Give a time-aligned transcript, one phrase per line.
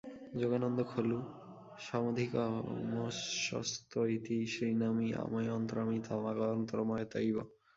[0.33, 1.19] যোগানন্দ খলু
[1.79, 5.07] সমধিকমস্বস্থ ইতি শৃণোমি
[5.23, 7.37] আমন্ত্রয়ামি তমাগন্তুমত্রৈব।